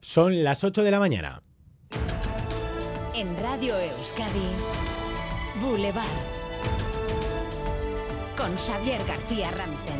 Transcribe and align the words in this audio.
Son 0.00 0.44
las 0.44 0.64
8 0.64 0.82
de 0.82 0.90
la 0.90 0.98
mañana. 0.98 1.42
En 3.14 3.38
Radio 3.40 3.78
Euskadi, 3.78 4.48
Boulevard. 5.60 6.04
Con 8.36 8.54
Xavier 8.56 9.00
García 9.06 9.50
Ramsten. 9.50 9.96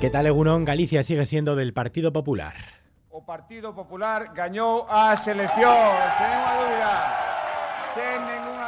¿Qué 0.00 0.10
tal, 0.10 0.26
Egunon? 0.26 0.64
Galicia 0.64 1.02
sigue 1.02 1.26
siendo 1.26 1.56
del 1.56 1.72
Partido 1.72 2.12
Popular. 2.12 2.54
O 3.10 3.24
Partido 3.24 3.74
Popular 3.74 4.32
gañou 4.34 4.86
a 4.90 5.14
selección, 5.16 5.70
sen 6.18 6.28
ninguna 6.34 6.58
dúbida. 6.58 7.24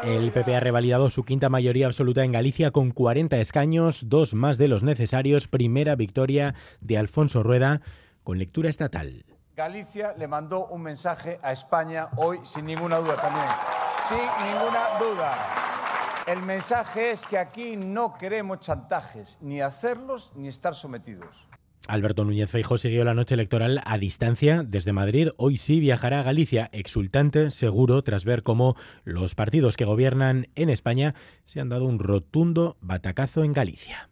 El 0.04 0.30
PP 0.30 0.54
ha 0.54 0.60
revalidado 0.60 1.10
su 1.10 1.24
quinta 1.24 1.48
mayoría 1.48 1.86
absoluta 1.86 2.22
en 2.22 2.30
Galicia 2.30 2.70
con 2.70 2.92
40 2.92 3.38
escaños, 3.40 4.08
dos 4.08 4.34
más 4.34 4.56
de 4.56 4.68
los 4.68 4.82
necesarios. 4.84 5.48
Primera 5.48 5.96
victoria 5.96 6.54
de 6.80 6.96
Alfonso 6.96 7.42
Rueda 7.42 7.80
con 8.26 8.38
lectura 8.38 8.68
estatal. 8.68 9.24
Galicia 9.54 10.12
le 10.18 10.26
mandó 10.26 10.66
un 10.66 10.82
mensaje 10.82 11.38
a 11.42 11.52
España 11.52 12.08
hoy 12.16 12.40
sin 12.42 12.66
ninguna 12.66 12.96
duda 12.96 13.14
también. 13.14 13.46
Sin 14.08 14.18
ninguna 14.18 14.98
duda. 14.98 15.34
El 16.26 16.42
mensaje 16.42 17.12
es 17.12 17.24
que 17.24 17.38
aquí 17.38 17.76
no 17.76 18.18
queremos 18.18 18.58
chantajes, 18.58 19.38
ni 19.40 19.60
hacerlos 19.60 20.32
ni 20.34 20.48
estar 20.48 20.74
sometidos. 20.74 21.46
Alberto 21.86 22.24
Núñez 22.24 22.50
Feijóo 22.50 22.78
siguió 22.78 23.04
la 23.04 23.14
noche 23.14 23.34
electoral 23.34 23.80
a 23.84 23.96
distancia 23.96 24.64
desde 24.64 24.92
Madrid. 24.92 25.28
Hoy 25.36 25.56
sí 25.56 25.78
viajará 25.78 26.18
a 26.18 26.24
Galicia, 26.24 26.68
exultante, 26.72 27.52
seguro, 27.52 28.02
tras 28.02 28.24
ver 28.24 28.42
cómo 28.42 28.74
los 29.04 29.36
partidos 29.36 29.76
que 29.76 29.84
gobiernan 29.84 30.48
en 30.56 30.68
España 30.68 31.14
se 31.44 31.60
han 31.60 31.68
dado 31.68 31.84
un 31.84 32.00
rotundo 32.00 32.76
batacazo 32.80 33.44
en 33.44 33.52
Galicia. 33.52 34.10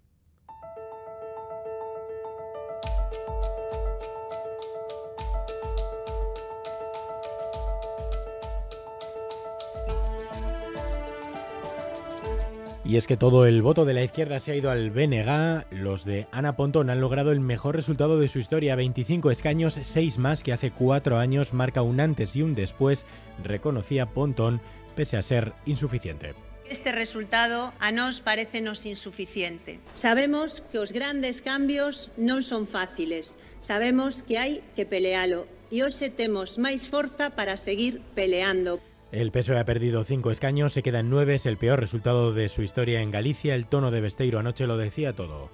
Y 12.85 12.99
es 12.99 13.07
que 13.07 13.17
todo 13.17 13.47
el 13.47 13.63
voto 13.63 13.87
de 13.87 13.95
la 13.95 14.05
izquierda 14.05 14.39
se 14.41 14.53
ha 14.53 14.57
ido 14.57 14.71
al 14.71 14.91
BNG. 14.91 15.65
Los 15.71 16.05
de 16.05 16.27
Ana 16.33 16.55
Pontón 16.55 16.91
han 16.91 17.01
logrado 17.01 17.33
el 17.33 17.41
mejor 17.41 17.77
resultado 17.77 18.19
de 18.19 18.29
su 18.29 18.39
historia, 18.39 18.77
25 18.77 19.31
escaños, 19.31 19.79
6 19.81 20.19
más 20.19 20.43
que 20.43 20.53
hace 20.53 20.71
4 20.71 21.17
años, 21.17 21.55
marca 21.55 21.81
un 21.81 21.99
antes 21.99 22.37
y 22.37 22.43
un 22.43 22.55
después, 22.55 23.07
reconocía 23.43 24.07
Pontón, 24.07 24.61
pese 24.95 25.17
a 25.17 25.23
ser 25.23 25.55
insuficiente. 25.65 26.35
Este 26.69 26.93
resultado 26.93 27.73
a 27.79 27.91
nos 27.91 28.21
parecenos 28.21 28.85
insuficiente. 28.85 29.81
Sabemos 29.95 30.63
que 30.71 30.79
os 30.79 30.93
grandes 30.93 31.41
cambios 31.41 32.13
non 32.17 32.45
son 32.45 32.69
fáciles. 32.69 33.37
Sabemos 33.65 34.21
que 34.21 34.37
hai 34.37 34.61
que 34.77 34.85
pelealo 34.85 35.49
e 35.73 35.85
hoxe 35.85 36.13
temos 36.13 36.61
máis 36.61 36.85
forza 36.89 37.33
para 37.33 37.57
seguir 37.57 38.01
peleando. 38.13 38.81
El 39.15 39.31
PSOE 39.31 39.61
ha 39.61 39.65
perdido 39.65 40.03
cinco 40.03 40.33
escaños, 40.33 40.73
se 40.73 40.83
queda 40.83 40.99
en 40.99 41.09
nueve, 41.09 41.37
es 41.37 41.47
el 41.47 41.57
peor 41.57 41.79
resultado 41.79 42.33
de 42.33 42.49
su 42.49 42.63
historia 42.63 43.01
en 43.01 43.13
Galicia. 43.13 43.55
El 43.55 43.69
tono 43.69 43.93
de 43.93 44.01
Besteiro 44.01 44.41
anoche 44.41 44.67
lo 44.67 44.77
decía 44.77 45.13
todo. 45.13 45.51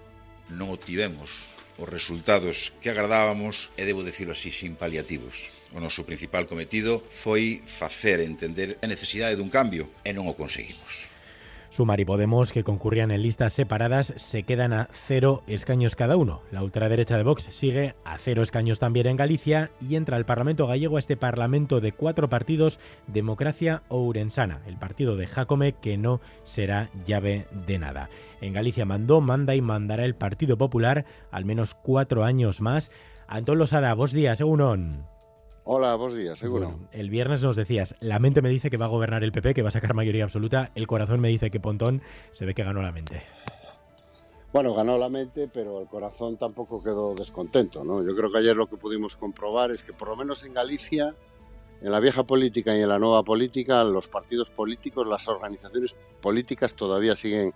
No 0.48 0.70
obtivemos 0.70 1.28
os 1.76 1.86
resultados 1.86 2.72
que 2.80 2.88
agradábamos, 2.88 3.68
e 3.76 3.84
debo 3.84 4.00
decirlo 4.00 4.32
así, 4.32 4.48
sin 4.48 4.80
paliativos. 4.80 5.52
O 5.76 5.78
noso 5.78 6.08
principal 6.08 6.48
cometido 6.48 7.04
foi 7.12 7.60
facer 7.68 8.24
entender 8.24 8.80
a 8.80 8.88
necesidade 8.88 9.36
dun 9.36 9.52
cambio 9.52 9.92
e 10.08 10.16
non 10.16 10.24
o 10.24 10.32
conseguimos. 10.40 11.09
Sumar 11.70 12.00
y 12.00 12.04
Podemos, 12.04 12.52
que 12.52 12.64
concurrían 12.64 13.12
en 13.12 13.22
listas 13.22 13.52
separadas, 13.52 14.12
se 14.16 14.42
quedan 14.42 14.72
a 14.72 14.88
cero 14.90 15.44
escaños 15.46 15.94
cada 15.94 16.16
uno. 16.16 16.42
La 16.50 16.64
ultraderecha 16.64 17.16
de 17.16 17.22
Vox 17.22 17.44
sigue 17.50 17.94
a 18.04 18.18
cero 18.18 18.42
escaños 18.42 18.80
también 18.80 19.06
en 19.06 19.16
Galicia 19.16 19.70
y 19.80 19.94
entra 19.94 20.16
al 20.16 20.26
Parlamento 20.26 20.66
gallego 20.66 20.96
a 20.96 20.98
este 20.98 21.16
Parlamento 21.16 21.80
de 21.80 21.92
cuatro 21.92 22.28
partidos, 22.28 22.80
Democracia 23.06 23.84
Ourensana, 23.88 24.62
el 24.66 24.78
partido 24.78 25.14
de 25.14 25.28
Jacome, 25.28 25.74
que 25.74 25.96
no 25.96 26.20
será 26.42 26.90
llave 27.06 27.46
de 27.66 27.78
nada. 27.78 28.10
En 28.40 28.52
Galicia 28.52 28.84
mandó, 28.84 29.20
manda 29.20 29.54
y 29.54 29.60
mandará 29.60 30.04
el 30.04 30.16
Partido 30.16 30.58
Popular 30.58 31.04
al 31.30 31.44
menos 31.44 31.74
cuatro 31.74 32.24
años 32.24 32.60
más. 32.60 32.90
Antón 33.28 33.58
Losada, 33.58 33.94
vos 33.94 34.10
días, 34.10 34.40
Egunon. 34.40 35.19
Hola, 35.64 35.94
buenos 35.94 36.16
días, 36.16 36.38
seguro. 36.38 36.68
Bueno, 36.68 36.88
el 36.92 37.10
viernes 37.10 37.42
nos 37.42 37.54
decías, 37.54 37.94
la 38.00 38.18
mente 38.18 38.40
me 38.40 38.48
dice 38.48 38.70
que 38.70 38.78
va 38.78 38.86
a 38.86 38.88
gobernar 38.88 39.22
el 39.22 39.30
PP, 39.30 39.54
que 39.54 39.62
va 39.62 39.68
a 39.68 39.72
sacar 39.72 39.92
mayoría 39.94 40.24
absoluta, 40.24 40.70
el 40.74 40.86
corazón 40.86 41.20
me 41.20 41.28
dice 41.28 41.50
que 41.50 41.60
Pontón 41.60 42.02
se 42.32 42.46
ve 42.46 42.54
que 42.54 42.64
ganó 42.64 42.82
la 42.82 42.92
mente. 42.92 43.22
Bueno, 44.52 44.74
ganó 44.74 44.98
la 44.98 45.08
mente, 45.08 45.48
pero 45.52 45.80
el 45.80 45.86
corazón 45.86 46.36
tampoco 46.36 46.82
quedó 46.82 47.14
descontento, 47.14 47.84
¿no? 47.84 48.04
Yo 48.04 48.16
creo 48.16 48.32
que 48.32 48.38
ayer 48.38 48.56
lo 48.56 48.66
que 48.68 48.76
pudimos 48.76 49.16
comprobar 49.16 49.70
es 49.70 49.84
que 49.84 49.92
por 49.92 50.08
lo 50.08 50.16
menos 50.16 50.44
en 50.44 50.54
Galicia, 50.54 51.14
en 51.80 51.92
la 51.92 52.00
vieja 52.00 52.24
política 52.24 52.76
y 52.76 52.82
en 52.82 52.88
la 52.88 52.98
nueva 52.98 53.22
política, 53.22 53.84
los 53.84 54.08
partidos 54.08 54.50
políticos, 54.50 55.06
las 55.06 55.28
organizaciones 55.28 55.96
políticas 56.20 56.74
todavía 56.74 57.14
siguen 57.14 57.52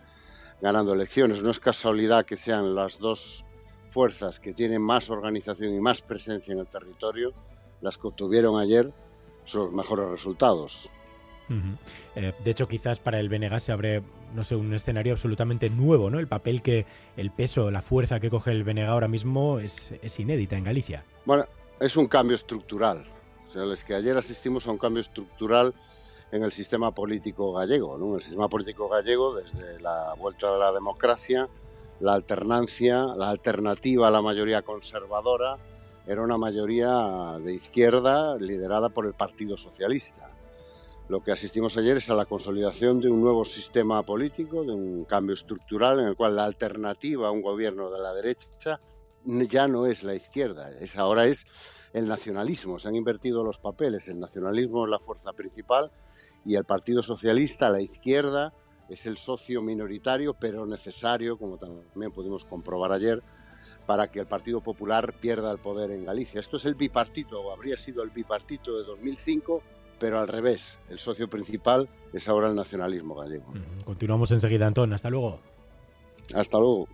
ganando 0.60 0.92
elecciones. 0.92 1.42
No 1.42 1.50
es 1.50 1.58
casualidad 1.58 2.24
que 2.24 2.36
sean 2.36 2.74
las 2.76 2.98
dos 2.98 3.44
fuerzas 3.88 4.38
que 4.38 4.52
tienen 4.52 4.82
más 4.82 5.10
organización 5.10 5.74
y 5.74 5.80
más 5.80 6.00
presencia 6.00 6.52
en 6.52 6.60
el 6.60 6.68
territorio 6.68 7.32
las 7.84 7.98
que 7.98 8.08
obtuvieron 8.08 8.58
ayer 8.58 8.90
sus 9.44 9.70
mejores 9.70 10.10
resultados. 10.10 10.90
Uh 11.50 11.52
-huh. 11.52 11.78
eh, 12.16 12.34
de 12.42 12.50
hecho, 12.50 12.66
quizás 12.66 12.98
para 12.98 13.20
el 13.20 13.28
BNG 13.28 13.60
se 13.60 13.72
abre, 13.72 14.02
no 14.34 14.42
sé, 14.42 14.56
un 14.56 14.72
escenario 14.72 15.12
absolutamente 15.12 15.68
nuevo, 15.68 16.08
¿no? 16.08 16.18
El 16.18 16.26
papel 16.26 16.62
que, 16.62 16.86
el 17.18 17.30
peso, 17.30 17.70
la 17.70 17.82
fuerza 17.82 18.18
que 18.18 18.30
coge 18.30 18.50
el 18.50 18.64
BNG 18.64 18.86
ahora 18.86 19.08
mismo 19.08 19.58
es, 19.58 19.92
es 20.02 20.18
inédita 20.18 20.56
en 20.56 20.64
Galicia. 20.64 21.04
Bueno, 21.26 21.44
es 21.78 21.96
un 21.98 22.06
cambio 22.06 22.34
estructural. 22.34 23.04
O 23.44 23.48
sea, 23.48 23.64
es 23.70 23.84
que 23.84 23.94
ayer 23.94 24.16
asistimos 24.16 24.66
a 24.66 24.70
un 24.70 24.78
cambio 24.78 25.02
estructural 25.02 25.74
en 26.32 26.42
el 26.42 26.50
sistema 26.50 26.92
político 26.92 27.52
gallego, 27.52 27.98
¿no? 27.98 28.08
En 28.08 28.14
el 28.14 28.22
sistema 28.22 28.48
político 28.48 28.88
gallego, 28.88 29.34
desde 29.34 29.78
la 29.80 30.14
vuelta 30.18 30.50
de 30.50 30.58
la 30.58 30.72
democracia, 30.72 31.50
la 32.00 32.14
alternancia, 32.14 33.04
la 33.16 33.28
alternativa 33.28 34.08
a 34.08 34.10
la 34.10 34.22
mayoría 34.22 34.62
conservadora, 34.62 35.58
era 36.06 36.22
una 36.22 36.36
mayoría 36.36 37.38
de 37.42 37.54
izquierda 37.54 38.36
liderada 38.36 38.90
por 38.90 39.06
el 39.06 39.14
Partido 39.14 39.56
Socialista. 39.56 40.30
Lo 41.08 41.22
que 41.22 41.32
asistimos 41.32 41.76
ayer 41.76 41.98
es 41.98 42.08
a 42.10 42.14
la 42.14 42.24
consolidación 42.24 43.00
de 43.00 43.10
un 43.10 43.20
nuevo 43.20 43.44
sistema 43.44 44.02
político, 44.02 44.64
de 44.64 44.72
un 44.72 45.04
cambio 45.04 45.34
estructural 45.34 46.00
en 46.00 46.08
el 46.08 46.16
cual 46.16 46.36
la 46.36 46.44
alternativa 46.44 47.28
a 47.28 47.30
un 47.30 47.42
gobierno 47.42 47.90
de 47.90 48.00
la 48.00 48.14
derecha 48.14 48.80
ya 49.24 49.68
no 49.68 49.86
es 49.86 50.02
la 50.02 50.14
izquierda, 50.14 50.70
es 50.70 50.96
ahora 50.96 51.26
es 51.26 51.46
el 51.92 52.08
nacionalismo. 52.08 52.78
Se 52.78 52.88
han 52.88 52.96
invertido 52.96 53.44
los 53.44 53.58
papeles, 53.58 54.08
el 54.08 54.18
nacionalismo 54.18 54.84
es 54.84 54.90
la 54.90 54.98
fuerza 54.98 55.32
principal 55.32 55.90
y 56.44 56.56
el 56.56 56.64
Partido 56.64 57.02
Socialista, 57.02 57.70
la 57.70 57.80
izquierda, 57.80 58.52
es 58.88 59.06
el 59.06 59.16
socio 59.16 59.62
minoritario 59.62 60.34
pero 60.34 60.66
necesario, 60.66 61.38
como 61.38 61.58
también 61.58 62.12
pudimos 62.12 62.44
comprobar 62.44 62.92
ayer, 62.92 63.22
para 63.86 64.08
que 64.08 64.20
el 64.20 64.26
Partido 64.26 64.60
Popular 64.60 65.14
pierda 65.20 65.50
el 65.50 65.58
poder 65.58 65.90
en 65.90 66.04
Galicia. 66.04 66.40
Esto 66.40 66.56
es 66.56 66.64
el 66.64 66.74
bipartito, 66.74 67.40
o 67.40 67.52
habría 67.52 67.76
sido 67.76 68.02
el 68.02 68.10
bipartito 68.10 68.78
de 68.78 68.84
2005, 68.84 69.62
pero 69.98 70.18
al 70.18 70.28
revés. 70.28 70.78
El 70.88 70.98
socio 70.98 71.28
principal 71.28 71.88
es 72.12 72.28
ahora 72.28 72.48
el 72.48 72.54
nacionalismo 72.54 73.14
gallego. 73.14 73.52
Continuamos 73.84 74.30
enseguida, 74.30 74.66
Antón. 74.66 74.92
Hasta 74.92 75.10
luego. 75.10 75.38
Hasta 76.34 76.58
luego. 76.58 76.88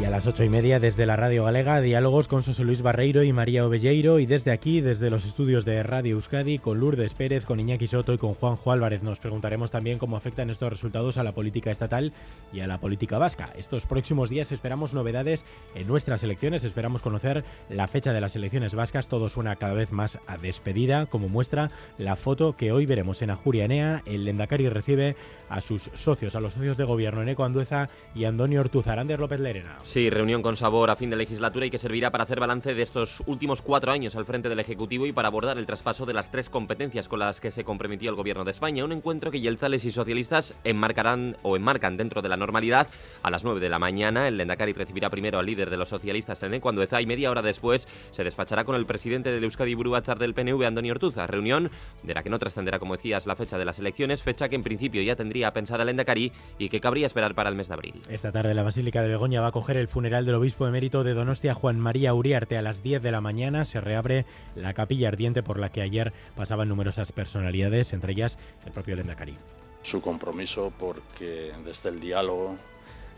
Y 0.00 0.04
a 0.06 0.10
las 0.10 0.26
ocho 0.26 0.44
y 0.44 0.48
media 0.48 0.80
desde 0.80 1.04
la 1.04 1.14
Radio 1.14 1.44
Galega, 1.44 1.82
diálogos 1.82 2.26
con 2.26 2.40
José 2.40 2.64
Luis 2.64 2.80
Barreiro 2.80 3.22
y 3.22 3.34
María 3.34 3.66
Ovelleiro 3.66 4.18
y 4.18 4.24
desde 4.24 4.50
aquí, 4.50 4.80
desde 4.80 5.10
los 5.10 5.26
estudios 5.26 5.66
de 5.66 5.82
Radio 5.82 6.14
Euskadi, 6.14 6.58
con 6.58 6.80
Lourdes 6.80 7.12
Pérez, 7.12 7.44
con 7.44 7.60
Iñaki 7.60 7.86
Soto 7.86 8.14
y 8.14 8.18
con 8.18 8.32
Juanjo 8.32 8.72
Álvarez. 8.72 9.02
Nos 9.02 9.18
preguntaremos 9.18 9.70
también 9.70 9.98
cómo 9.98 10.16
afectan 10.16 10.48
estos 10.48 10.70
resultados 10.70 11.18
a 11.18 11.22
la 11.22 11.32
política 11.32 11.70
estatal 11.70 12.14
y 12.50 12.60
a 12.60 12.66
la 12.66 12.78
política 12.78 13.18
vasca. 13.18 13.52
Estos 13.58 13.84
próximos 13.84 14.30
días 14.30 14.52
esperamos 14.52 14.94
novedades 14.94 15.44
en 15.74 15.86
nuestras 15.86 16.24
elecciones, 16.24 16.64
esperamos 16.64 17.02
conocer 17.02 17.44
la 17.68 17.86
fecha 17.86 18.14
de 18.14 18.22
las 18.22 18.34
elecciones 18.36 18.74
vascas. 18.74 19.08
Todo 19.08 19.28
suena 19.28 19.56
cada 19.56 19.74
vez 19.74 19.92
más 19.92 20.18
a 20.26 20.38
despedida, 20.38 21.04
como 21.06 21.28
muestra 21.28 21.72
la 21.98 22.16
foto 22.16 22.56
que 22.56 22.72
hoy 22.72 22.86
veremos 22.86 23.20
en 23.20 23.28
Ajuria 23.28 23.66
Enea. 23.66 24.02
El 24.06 24.24
Lendakari 24.24 24.70
recibe 24.70 25.14
a 25.50 25.60
sus 25.60 25.90
socios, 25.92 26.36
a 26.36 26.40
los 26.40 26.54
socios 26.54 26.78
de 26.78 26.84
gobierno, 26.84 27.20
Eneco 27.20 27.44
Andueza 27.44 27.90
y 28.14 28.24
Antonio 28.24 28.60
Ortuzar. 28.60 28.98
Ander 28.98 29.20
López 29.20 29.40
Lerena. 29.40 29.76
Sí, 29.90 30.08
reunión 30.08 30.40
con 30.40 30.56
sabor 30.56 30.88
a 30.90 30.94
fin 30.94 31.10
de 31.10 31.16
legislatura 31.16 31.66
y 31.66 31.70
que 31.70 31.76
servirá 31.76 32.12
para 32.12 32.22
hacer 32.22 32.38
balance 32.38 32.74
de 32.74 32.80
estos 32.80 33.24
últimos 33.26 33.60
cuatro 33.60 33.90
años 33.90 34.14
al 34.14 34.24
frente 34.24 34.48
del 34.48 34.60
Ejecutivo 34.60 35.04
y 35.04 35.12
para 35.12 35.26
abordar 35.26 35.58
el 35.58 35.66
traspaso 35.66 36.06
de 36.06 36.12
las 36.12 36.30
tres 36.30 36.48
competencias 36.48 37.08
con 37.08 37.18
las 37.18 37.40
que 37.40 37.50
se 37.50 37.64
comprometió 37.64 38.08
el 38.08 38.14
Gobierno 38.14 38.44
de 38.44 38.52
España. 38.52 38.84
Un 38.84 38.92
encuentro 38.92 39.32
que 39.32 39.40
Yelzales 39.40 39.84
y 39.84 39.90
socialistas 39.90 40.54
enmarcarán 40.62 41.36
o 41.42 41.56
enmarcan 41.56 41.96
dentro 41.96 42.22
de 42.22 42.28
la 42.28 42.36
normalidad. 42.36 42.86
A 43.24 43.32
las 43.32 43.42
9 43.42 43.58
de 43.58 43.68
la 43.68 43.80
mañana, 43.80 44.28
el 44.28 44.36
Lendakari 44.36 44.74
recibirá 44.74 45.10
primero 45.10 45.40
al 45.40 45.46
líder 45.46 45.70
de 45.70 45.76
los 45.76 45.88
socialistas 45.88 46.40
en 46.44 46.60
cuando 46.60 46.84
Eza 46.84 47.02
y 47.02 47.06
media 47.06 47.28
hora 47.28 47.42
después 47.42 47.88
se 48.12 48.22
despachará 48.22 48.62
con 48.62 48.76
el 48.76 48.86
presidente 48.86 49.32
del 49.32 49.42
Euskadi 49.42 49.74
Buruachar 49.74 50.20
del 50.20 50.34
PNV, 50.34 50.66
Antonio 50.66 50.92
Ortuza. 50.92 51.26
Reunión 51.26 51.68
de 52.04 52.14
la 52.14 52.22
que 52.22 52.30
no 52.30 52.38
trascenderá, 52.38 52.78
como 52.78 52.94
decías, 52.94 53.26
la 53.26 53.34
fecha 53.34 53.58
de 53.58 53.64
las 53.64 53.80
elecciones, 53.80 54.22
fecha 54.22 54.48
que 54.48 54.54
en 54.54 54.62
principio 54.62 55.02
ya 55.02 55.16
tendría 55.16 55.52
pensada 55.52 55.82
el 55.82 55.88
Lendakari 55.88 56.30
y 56.60 56.68
que 56.68 56.78
cabría 56.78 57.08
esperar 57.08 57.34
para 57.34 57.48
el 57.50 57.56
mes 57.56 57.66
de 57.66 57.74
abril. 57.74 58.02
Esta 58.08 58.30
tarde 58.30 58.54
la 58.54 58.62
Basílica 58.62 59.02
de 59.02 59.08
Begoña 59.08 59.40
va 59.40 59.48
a 59.48 59.52
coger 59.52 59.79
el 59.80 59.88
funeral 59.88 60.26
del 60.26 60.34
obispo 60.34 60.66
de 60.66 60.72
mérito 60.72 61.02
de 61.02 61.14
Donostia, 61.14 61.54
Juan 61.54 61.80
María 61.80 62.14
Uriarte, 62.14 62.56
a 62.56 62.62
las 62.62 62.82
10 62.82 63.02
de 63.02 63.10
la 63.10 63.20
mañana. 63.20 63.64
Se 63.64 63.80
reabre 63.80 64.26
la 64.54 64.74
capilla 64.74 65.08
ardiente 65.08 65.42
por 65.42 65.58
la 65.58 65.70
que 65.70 65.82
ayer 65.82 66.12
pasaban 66.36 66.68
numerosas 66.68 67.12
personalidades, 67.12 67.92
entre 67.92 68.12
ellas 68.12 68.38
el 68.66 68.72
propio 68.72 68.96
Lendakari. 68.96 69.36
Su 69.82 70.00
compromiso 70.00 70.72
porque 70.78 71.52
desde 71.64 71.88
el 71.88 72.00
diálogo, 72.00 72.56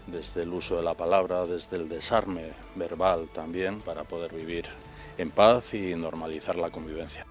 desde 0.07 0.45
el 0.45 0.53
uso 0.53 0.77
de 0.77 0.83
la 0.83 0.95
palabra, 0.95 1.45
desde 1.47 1.77
el 1.77 1.89
desarme 1.89 2.53
verbal 2.77 3.29
también, 3.33 3.81
para 3.81 4.05
poder 4.05 4.33
vivir 4.33 4.67
en 5.19 5.31
paz 5.31 5.75
y 5.75 5.95
normalizar 5.95 6.57
la 6.57 6.71
convivencia. 6.71 7.27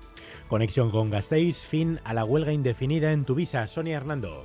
Conexión 0.49 0.91
con 0.91 1.09
Gasteiz, 1.09 1.65
fin 1.65 1.99
a 2.03 2.13
la 2.13 2.25
huelga 2.25 2.51
indefinida 2.51 3.13
en 3.13 3.23
Tuvisa. 3.25 3.65
Sonia 3.67 3.97
Hernando. 3.97 4.43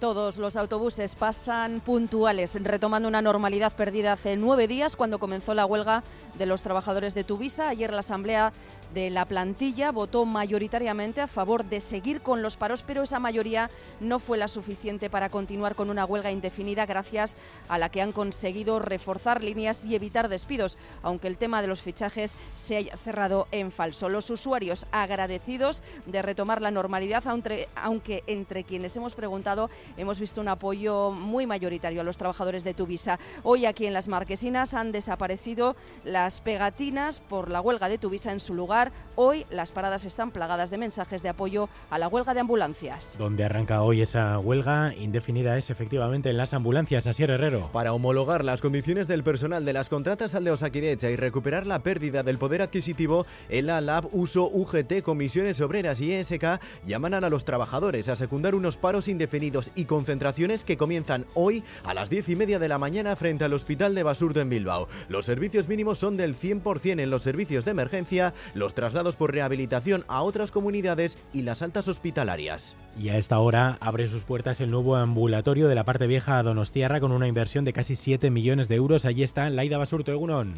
Todos 0.00 0.38
los 0.38 0.56
autobuses 0.56 1.14
pasan 1.14 1.80
puntuales, 1.80 2.58
retomando 2.62 3.06
una 3.06 3.20
normalidad 3.20 3.76
perdida 3.76 4.14
hace 4.14 4.34
nueve 4.34 4.66
días 4.66 4.96
cuando 4.96 5.18
comenzó 5.18 5.52
la 5.52 5.66
huelga 5.66 6.04
de 6.38 6.46
los 6.46 6.62
trabajadores 6.62 7.14
de 7.14 7.22
Tuvisa. 7.22 7.68
Ayer 7.68 7.92
la 7.92 7.98
Asamblea 7.98 8.54
de 8.94 9.10
la 9.10 9.26
plantilla 9.26 9.92
votó 9.92 10.24
mayoritariamente 10.24 11.20
a 11.20 11.26
favor 11.26 11.66
de 11.66 11.80
seguir 11.80 12.22
con 12.22 12.40
los 12.40 12.56
paros, 12.56 12.82
pero 12.82 13.02
esa 13.02 13.20
mayoría 13.20 13.70
no 14.00 14.18
fue 14.18 14.38
la 14.38 14.48
suficiente 14.48 15.10
para 15.10 15.28
continuar 15.28 15.74
con 15.74 15.90
una 15.90 16.06
huelga 16.06 16.32
indefinida 16.32 16.86
gracias 16.86 17.36
a 17.68 17.76
la 17.76 17.90
que 17.90 18.00
han 18.00 18.12
conseguido 18.12 18.78
reforzar 18.78 19.44
líneas 19.44 19.84
y 19.84 19.94
evitar 19.94 20.30
despidos, 20.30 20.78
aunque 21.02 21.28
el 21.28 21.36
tema 21.36 21.60
de 21.60 21.68
los 21.68 21.82
fichajes 21.82 22.36
se 22.54 22.76
haya 22.76 22.96
cerrado 22.96 23.48
en 23.52 23.70
falso. 23.70 24.08
Los 24.08 24.30
usuarios 24.30 24.86
agradecidos 24.92 25.82
de 26.06 26.22
retomar 26.22 26.62
la 26.62 26.70
normalidad, 26.70 27.22
aunque 27.26 28.24
entre 28.26 28.64
quienes 28.64 28.96
hemos 28.96 29.14
preguntado 29.14 29.68
hemos 29.96 30.20
visto 30.20 30.40
un 30.40 30.48
apoyo 30.48 31.10
muy 31.10 31.46
mayoritario 31.46 32.00
a 32.00 32.04
los 32.04 32.16
trabajadores 32.16 32.64
de 32.64 32.74
Tuvisa. 32.74 33.18
Hoy 33.42 33.66
aquí 33.66 33.86
en 33.86 33.92
las 33.92 34.08
Marquesinas 34.08 34.74
han 34.74 34.92
desaparecido 34.92 35.76
las 36.04 36.40
pegatinas 36.40 37.20
por 37.20 37.50
la 37.50 37.60
huelga 37.60 37.88
de 37.88 37.98
Tuvisa 37.98 38.32
en 38.32 38.40
su 38.40 38.54
lugar 38.54 38.92
Hoy 39.16 39.46
las 39.50 39.72
paradas 39.72 40.04
están 40.04 40.30
plagadas 40.30 40.70
de 40.70 40.78
mensajes 40.78 41.22
de 41.22 41.28
apoyo 41.28 41.68
a 41.90 41.98
la 41.98 42.08
huelga 42.08 42.34
de 42.34 42.40
ambulancias. 42.40 43.16
Donde 43.18 43.44
arranca 43.44 43.82
hoy 43.82 44.00
esa 44.00 44.38
huelga 44.38 44.94
indefinida 44.94 45.58
es 45.58 45.70
efectivamente 45.70 46.30
en 46.30 46.36
las 46.36 46.54
ambulancias, 46.54 47.06
Asier 47.06 47.30
Herrero. 47.30 47.68
Para 47.72 47.92
homologar 47.92 48.44
las 48.44 48.60
condiciones 48.60 49.08
del 49.08 49.22
personal 49.22 49.64
de 49.64 49.72
las 49.72 49.88
contratas 49.88 50.34
al 50.34 50.44
de 50.44 50.52
Osakidecha 50.52 51.10
y 51.10 51.16
recuperar 51.16 51.66
la 51.66 51.82
pérdida 51.82 52.22
del 52.22 52.38
poder 52.38 52.62
adquisitivo, 52.62 53.26
el 53.48 53.70
ALAB, 53.70 54.08
USO, 54.12 54.48
UGT, 54.48 55.02
Comisiones 55.02 55.60
Obreras 55.60 56.00
y 56.00 56.12
ESK 56.12 56.60
llaman 56.86 57.14
a 57.14 57.28
los 57.28 57.44
trabajadores 57.44 58.08
a 58.08 58.16
secundar 58.16 58.54
unos 58.54 58.76
paros 58.76 59.08
indefinidos 59.08 59.70
y 59.74 59.79
concentraciones 59.84 60.64
que 60.64 60.76
comienzan 60.76 61.26
hoy 61.34 61.62
a 61.84 61.94
las 61.94 62.10
diez 62.10 62.28
y 62.28 62.36
media 62.36 62.58
de 62.58 62.68
la 62.68 62.78
mañana 62.78 63.16
frente 63.16 63.44
al 63.44 63.52
Hospital 63.52 63.94
de 63.94 64.02
Basurto 64.02 64.40
en 64.40 64.50
Bilbao. 64.50 64.88
Los 65.08 65.26
servicios 65.26 65.68
mínimos 65.68 65.98
son 65.98 66.16
del 66.16 66.36
100% 66.36 67.00
en 67.00 67.10
los 67.10 67.22
servicios 67.22 67.64
de 67.64 67.70
emergencia, 67.72 68.34
los 68.54 68.74
traslados 68.74 69.16
por 69.16 69.32
rehabilitación 69.32 70.04
a 70.08 70.22
otras 70.22 70.50
comunidades 70.50 71.18
y 71.32 71.42
las 71.42 71.62
altas 71.62 71.88
hospitalarias. 71.88 72.74
Y 73.00 73.08
a 73.10 73.18
esta 73.18 73.38
hora 73.38 73.78
abre 73.80 74.08
sus 74.08 74.24
puertas 74.24 74.60
el 74.60 74.70
nuevo 74.70 74.96
ambulatorio 74.96 75.68
de 75.68 75.74
la 75.74 75.84
parte 75.84 76.06
vieja 76.06 76.38
a 76.38 76.42
Donostiarra 76.42 77.00
con 77.00 77.12
una 77.12 77.28
inversión 77.28 77.64
de 77.64 77.72
casi 77.72 77.96
7 77.96 78.30
millones 78.30 78.68
de 78.68 78.76
euros. 78.76 79.04
Allí 79.04 79.22
está 79.22 79.48
Laida 79.50 79.78
Basurto 79.78 80.12
Egunon. 80.12 80.54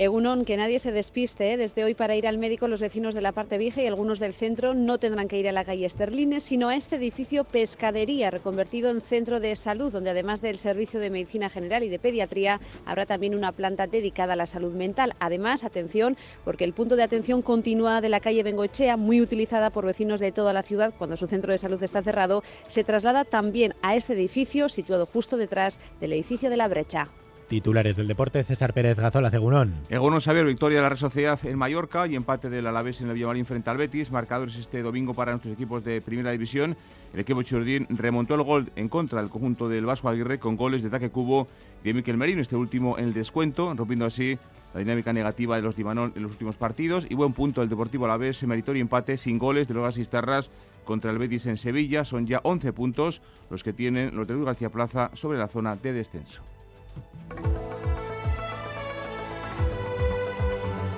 Egunon, 0.00 0.46
que 0.46 0.56
nadie 0.56 0.78
se 0.78 0.92
despiste. 0.92 1.52
¿eh? 1.52 1.56
Desde 1.58 1.84
hoy 1.84 1.94
para 1.94 2.16
ir 2.16 2.26
al 2.26 2.38
médico 2.38 2.68
los 2.68 2.80
vecinos 2.80 3.14
de 3.14 3.20
la 3.20 3.32
parte 3.32 3.58
vieja 3.58 3.82
y 3.82 3.86
algunos 3.86 4.18
del 4.18 4.32
centro 4.32 4.72
no 4.72 4.96
tendrán 4.96 5.28
que 5.28 5.38
ir 5.38 5.46
a 5.46 5.52
la 5.52 5.62
calle 5.62 5.84
Esterlines, 5.84 6.42
sino 6.42 6.70
a 6.70 6.74
este 6.74 6.96
edificio 6.96 7.44
Pescadería, 7.44 8.30
reconvertido 8.30 8.88
en 8.88 9.02
centro 9.02 9.40
de 9.40 9.54
salud, 9.56 9.92
donde 9.92 10.08
además 10.08 10.40
del 10.40 10.56
servicio 10.56 11.00
de 11.00 11.10
medicina 11.10 11.50
general 11.50 11.82
y 11.82 11.90
de 11.90 11.98
pediatría, 11.98 12.62
habrá 12.86 13.04
también 13.04 13.34
una 13.34 13.52
planta 13.52 13.86
dedicada 13.86 14.32
a 14.32 14.36
la 14.36 14.46
salud 14.46 14.72
mental. 14.72 15.14
Además, 15.20 15.64
atención, 15.64 16.16
porque 16.46 16.64
el 16.64 16.72
punto 16.72 16.96
de 16.96 17.02
atención 17.02 17.42
continua 17.42 18.00
de 18.00 18.08
la 18.08 18.20
calle 18.20 18.42
Bengoechea, 18.42 18.96
muy 18.96 19.20
utilizada 19.20 19.68
por 19.68 19.84
vecinos 19.84 20.18
de 20.18 20.32
toda 20.32 20.54
la 20.54 20.62
ciudad 20.62 20.94
cuando 20.96 21.18
su 21.18 21.26
centro 21.26 21.52
de 21.52 21.58
salud 21.58 21.82
está 21.82 22.02
cerrado, 22.02 22.42
se 22.68 22.84
traslada 22.84 23.26
también 23.26 23.74
a 23.82 23.96
este 23.96 24.14
edificio 24.14 24.70
situado 24.70 25.04
justo 25.04 25.36
detrás 25.36 25.78
del 26.00 26.14
edificio 26.14 26.48
de 26.48 26.56
la 26.56 26.68
Brecha. 26.68 27.10
Titulares 27.50 27.96
del 27.96 28.06
deporte, 28.06 28.44
César 28.44 28.72
Pérez 28.72 29.00
Gazola, 29.00 29.28
Cegunón. 29.28 29.74
Egunon 29.88 30.20
Xavier, 30.20 30.46
victoria 30.46 30.78
de 30.78 30.82
la 30.82 30.88
Real 30.90 30.98
Sociedad 30.98 31.44
en 31.44 31.58
Mallorca 31.58 32.06
y 32.06 32.14
empate 32.14 32.48
del 32.48 32.64
Alavés 32.68 33.00
en 33.00 33.08
el 33.08 33.14
Villamarín 33.14 33.44
frente 33.44 33.68
al 33.68 33.76
Betis. 33.76 34.12
Marcadores 34.12 34.54
este 34.54 34.82
domingo 34.82 35.14
para 35.14 35.32
nuestros 35.32 35.54
equipos 35.54 35.82
de 35.82 36.00
Primera 36.00 36.30
División. 36.30 36.76
El 37.12 37.18
equipo 37.18 37.42
Churdín 37.42 37.88
remontó 37.90 38.36
el 38.36 38.44
gol 38.44 38.70
en 38.76 38.88
contra 38.88 39.20
del 39.20 39.30
conjunto 39.30 39.68
del 39.68 39.84
Vasco 39.84 40.08
Aguirre 40.08 40.38
con 40.38 40.56
goles 40.56 40.80
de 40.80 40.90
Taque 40.90 41.10
Cubo 41.10 41.48
y 41.82 41.88
de 41.88 41.94
Miquel 41.94 42.16
Merino, 42.16 42.40
este 42.40 42.54
último 42.54 42.96
en 42.98 43.06
el 43.06 43.14
descuento, 43.14 43.74
rompiendo 43.74 44.04
así 44.04 44.38
la 44.72 44.78
dinámica 44.78 45.12
negativa 45.12 45.56
de 45.56 45.62
los 45.62 45.74
Dimanol 45.74 46.12
en 46.14 46.22
los 46.22 46.30
últimos 46.30 46.54
partidos. 46.54 47.04
Y 47.10 47.16
buen 47.16 47.32
punto 47.32 47.62
del 47.62 47.68
Deportivo 47.68 48.04
Alavés, 48.04 48.44
meritorio 48.44 48.80
empate 48.80 49.16
sin 49.16 49.40
goles 49.40 49.66
de 49.66 49.74
los 49.74 49.82
Gasistarras 49.82 50.52
contra 50.84 51.10
el 51.10 51.18
Betis 51.18 51.46
en 51.46 51.56
Sevilla. 51.56 52.04
Son 52.04 52.28
ya 52.28 52.38
11 52.44 52.72
puntos 52.72 53.22
los 53.50 53.64
que 53.64 53.72
tienen 53.72 54.14
los 54.14 54.28
de 54.28 54.34
Luis 54.34 54.46
García 54.46 54.70
Plaza 54.70 55.10
sobre 55.14 55.36
la 55.36 55.48
zona 55.48 55.74
de 55.74 55.92
descenso. 55.92 56.44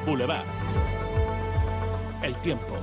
Boulevard. 0.06 0.46
El 2.22 2.36
tiempo. 2.36 2.74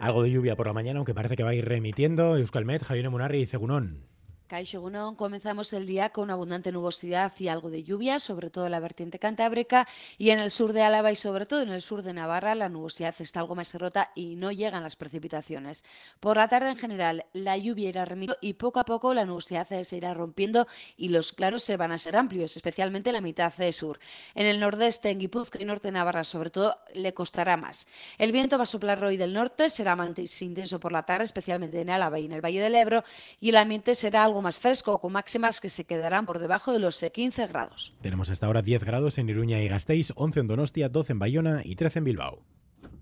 Algo 0.00 0.22
de 0.22 0.30
lluvia 0.30 0.56
por 0.56 0.66
la 0.66 0.72
mañana, 0.72 0.98
aunque 0.98 1.14
parece 1.14 1.36
que 1.36 1.44
va 1.44 1.50
a 1.50 1.54
ir 1.54 1.64
remitiendo. 1.64 2.36
Euskalmet, 2.36 2.82
Javier 2.82 3.08
Munarri 3.10 3.42
y 3.42 3.46
Cegunón. 3.46 4.11
Caixo 4.52 4.82
comenzamos 5.16 5.72
el 5.72 5.86
día 5.86 6.10
con 6.10 6.30
abundante 6.30 6.72
nubosidad 6.72 7.32
y 7.38 7.48
algo 7.48 7.70
de 7.70 7.84
lluvia, 7.84 8.18
sobre 8.18 8.50
todo 8.50 8.66
en 8.66 8.72
la 8.72 8.80
vertiente 8.80 9.18
cantábrica 9.18 9.88
y 10.18 10.28
en 10.28 10.40
el 10.40 10.50
sur 10.50 10.74
de 10.74 10.82
Álava 10.82 11.10
y 11.10 11.16
sobre 11.16 11.46
todo 11.46 11.62
en 11.62 11.70
el 11.70 11.80
sur 11.80 12.02
de 12.02 12.12
Navarra 12.12 12.54
la 12.54 12.68
nubosidad 12.68 13.14
está 13.18 13.40
algo 13.40 13.54
más 13.54 13.72
derrota 13.72 14.10
y 14.14 14.36
no 14.36 14.52
llegan 14.52 14.82
las 14.82 14.96
precipitaciones. 14.96 15.86
Por 16.20 16.36
la 16.36 16.48
tarde 16.48 16.68
en 16.68 16.76
general 16.76 17.24
la 17.32 17.56
lluvia 17.56 17.88
irá 17.88 18.04
remitiendo 18.04 18.36
y 18.42 18.52
poco 18.52 18.78
a 18.78 18.84
poco 18.84 19.14
la 19.14 19.24
nubosidad 19.24 19.66
se 19.68 19.96
irá 19.96 20.12
rompiendo 20.12 20.66
y 20.98 21.08
los 21.08 21.32
claros 21.32 21.62
se 21.62 21.78
van 21.78 21.90
a 21.90 21.96
ser 21.96 22.14
amplios, 22.14 22.54
especialmente 22.54 23.08
en 23.08 23.14
la 23.14 23.22
mitad 23.22 23.54
de 23.54 23.72
sur. 23.72 24.00
En 24.34 24.44
el 24.44 24.60
nordeste, 24.60 25.08
en 25.08 25.20
Guipúzcoa 25.20 25.62
y 25.62 25.64
norte 25.64 25.88
de 25.88 25.92
Navarra 25.92 26.24
sobre 26.24 26.50
todo, 26.50 26.76
le 26.92 27.14
costará 27.14 27.56
más. 27.56 27.86
El 28.18 28.32
viento 28.32 28.58
va 28.58 28.64
a 28.64 28.66
soplar 28.66 29.02
hoy 29.02 29.16
del 29.16 29.32
norte, 29.32 29.70
será 29.70 29.96
más 29.96 30.10
intenso 30.42 30.78
por 30.78 30.92
la 30.92 31.04
tarde, 31.04 31.24
especialmente 31.24 31.80
en 31.80 31.88
Álava 31.88 32.18
y 32.18 32.26
en 32.26 32.32
el 32.32 32.44
Valle 32.44 32.60
del 32.60 32.74
Ebro 32.74 33.02
y 33.40 33.48
el 33.48 33.56
ambiente 33.56 33.94
será 33.94 34.24
algo 34.24 34.41
más 34.42 34.60
fresco, 34.60 34.98
con 35.00 35.12
máximas 35.12 35.60
que 35.60 35.68
se 35.68 35.84
quedarán 35.84 36.26
por 36.26 36.38
debajo 36.38 36.72
de 36.72 36.78
los 36.78 37.00
15 37.00 37.46
grados. 37.46 37.96
Tenemos 38.02 38.28
hasta 38.30 38.46
ahora 38.46 38.62
10 38.62 38.84
grados 38.84 39.18
en 39.18 39.28
Iruña 39.28 39.60
y 39.60 39.68
Gasteiz, 39.68 40.12
11 40.16 40.40
en 40.40 40.48
Donostia, 40.48 40.88
12 40.88 41.12
en 41.12 41.18
Bayona 41.18 41.60
y 41.64 41.76
13 41.76 42.00
en 42.00 42.04
Bilbao. 42.04 42.42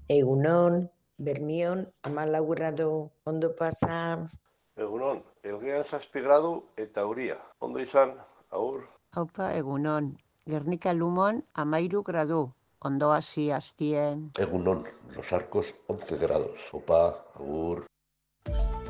Egunon, 0.09 0.91
Bermión, 1.19 1.93
Amala 2.03 2.41
grado, 2.41 3.13
ondo 3.25 3.55
pasa? 3.55 4.25
Egunon, 4.77 5.23
elgean 5.43 5.85
zazpi 5.85 6.23
gradu 6.25 6.53
eta 6.77 7.05
uria. 7.07 7.37
Ondo 7.59 7.81
izan, 7.81 8.15
aur. 8.51 8.89
Aupa, 9.13 9.51
egunon, 9.57 10.17
Gernika 10.47 10.95
Lumon, 10.95 11.45
amairu 11.53 12.03
gradu. 12.03 12.55
Ondo 12.81 13.13
hasi 13.13 13.51
astien. 13.51 14.31
Egunon, 14.39 14.87
Los 15.15 15.33
Arcos, 15.35 15.75
11 15.89 16.17
grados. 16.17 16.71
Opa, 16.73 17.03
agur. 17.35 17.87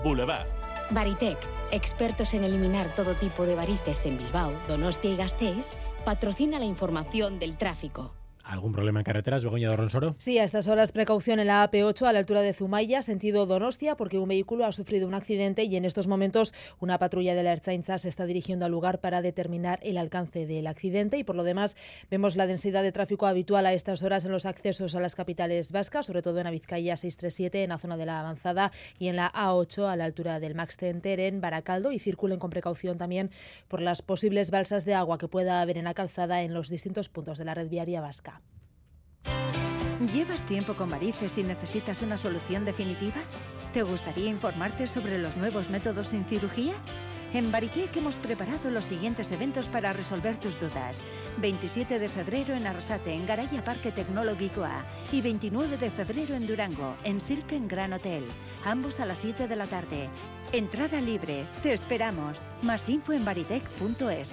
Boulevard. 0.05 0.60
Baritec, 0.91 1.39
expertos 1.71 2.35
en 2.35 2.43
eliminar 2.43 2.93
todo 2.97 3.15
tipo 3.15 3.47
de 3.47 3.55
varices 3.55 4.05
en 4.07 4.19
Bilbao, 4.19 4.53
Donostia 4.67 5.13
y 5.13 5.17
Gasteiz, 5.17 5.73
patrocina 6.05 6.59
la 6.59 6.65
información 6.65 7.39
del 7.39 7.57
tráfico. 7.57 8.20
¿Algún 8.51 8.73
problema 8.73 8.99
en 8.99 9.05
carreteras, 9.05 9.45
Begoña 9.45 9.69
de 9.69 9.77
Ronsoro? 9.77 10.17
Sí, 10.19 10.41
a 10.41 10.43
estas 10.43 10.67
horas 10.67 10.91
precaución 10.91 11.39
en 11.39 11.47
la 11.47 11.71
AP8 11.71 12.09
a 12.09 12.13
la 12.13 12.19
altura 12.19 12.41
de 12.41 12.53
Zumaya, 12.53 13.01
sentido 13.01 13.47
Donostia, 13.47 13.97
porque 13.97 14.19
un 14.19 14.29
vehículo 14.29 14.65
ha 14.65 14.73
sufrido 14.73 15.07
un 15.07 15.15
accidente 15.15 15.63
y 15.63 15.77
en 15.77 15.85
estos 15.85 16.09
momentos 16.09 16.53
una 16.81 16.99
patrulla 16.99 17.37
de 17.37 17.45
la 17.45 17.53
Ertzaintza 17.53 17.99
se 17.99 18.09
está 18.09 18.27
dirigiendo 18.27 18.65
al 18.65 18.73
lugar 18.73 18.99
para 18.99 19.23
determinar 19.23 19.79
el 19.85 19.97
alcance 19.97 20.49
del 20.49 20.67
accidente 20.67 21.17
y 21.17 21.23
por 21.23 21.37
lo 21.37 21.45
demás 21.45 21.77
vemos 22.11 22.35
la 22.35 22.49
densidad 22.49 22.83
de 22.83 22.91
tráfico 22.91 23.29
habitual 23.29 23.67
a 23.67 23.73
estas 23.73 24.03
horas 24.03 24.25
en 24.25 24.33
los 24.33 24.47
accesos 24.47 24.97
a 24.97 25.01
las 25.01 25.15
capitales 25.15 25.71
vascas, 25.71 26.07
sobre 26.07 26.23
todo 26.23 26.39
en 26.39 26.45
la 26.45 26.51
Vizcaya 26.51 26.97
637 26.97 27.63
en 27.63 27.71
la 27.71 27.79
zona 27.79 27.97
de 27.97 28.07
la 28.07 28.19
avanzada 28.19 28.73
y 28.99 29.07
en 29.07 29.15
la 29.15 29.31
A8 29.33 29.89
a 29.89 29.95
la 29.95 30.07
altura 30.07 30.41
del 30.41 30.57
Max 30.57 30.77
Center 30.77 31.21
en 31.21 31.41
Baracaldo 31.41 31.93
y 31.93 32.01
circulen 32.01 32.41
con 32.41 32.51
precaución 32.51 32.99
también 32.99 33.31
por 33.69 33.81
las 33.81 34.03
posibles 34.03 34.51
balsas 34.51 34.85
de 34.85 34.95
agua 34.95 35.19
que 35.19 35.29
pueda 35.29 35.61
haber 35.61 35.79
en 35.79 35.85
la 35.85 35.95
calzada 35.95 36.43
en 36.43 36.53
los 36.53 36.69
distintos 36.69 37.09
puntos 37.09 37.39
de 37.39 37.45
la 37.45 37.55
red 37.55 37.69
viaria 37.69 38.01
vasca. 38.01 38.40
¿Llevas 40.01 40.45
tiempo 40.45 40.77
con 40.77 40.89
varices 40.89 41.37
y 41.37 41.43
necesitas 41.43 42.01
una 42.01 42.17
solución 42.17 42.65
definitiva? 42.65 43.21
¿Te 43.75 43.83
gustaría 43.83 44.31
informarte 44.31 44.87
sobre 44.87 45.19
los 45.19 45.37
nuevos 45.37 45.69
métodos 45.69 46.09
sin 46.09 46.25
cirugía? 46.25 46.73
En 47.35 47.53
Baritec 47.53 47.95
hemos 47.99 48.17
preparado 48.17 48.71
los 48.71 48.87
siguientes 48.87 49.31
eventos 49.31 49.69
para 49.69 49.93
resolver 49.93 50.37
tus 50.37 50.59
dudas. 50.59 50.99
27 51.37 51.99
de 51.99 52.09
febrero 52.09 52.55
en 52.55 52.67
Arrasate, 52.67 53.13
en 53.13 53.27
Garaya 53.27 53.63
Parque 53.63 53.93
Tecnológico 53.93 54.65
A. 54.65 54.87
Y 55.13 55.21
29 55.21 55.77
de 55.77 55.91
febrero 55.91 56.35
en 56.35 56.47
Durango, 56.47 56.97
en 57.05 57.21
Silken 57.21 57.69
Gran 57.69 57.93
Hotel. 57.93 58.25
Ambos 58.65 59.01
a 59.01 59.07
las 59.07 59.19
7 59.19 59.49
de 59.49 59.57
la 59.57 59.67
tarde. 59.67 60.09
Entrada 60.53 60.99
libre. 61.03 61.47
Te 61.63 61.75
esperamos. 61.75 62.43
Más 62.63 62.89
info 62.89 63.13
en 63.13 63.27
baritec.es. 63.27 64.33